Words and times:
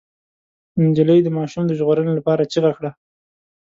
نجلۍ 0.85 1.19
د 1.23 1.27
ماشوم 1.37 1.63
د 1.67 1.71
ژغورنې 1.79 2.13
لپاره 2.15 2.49
چيغه 2.51 2.71
کړه. 2.77 2.91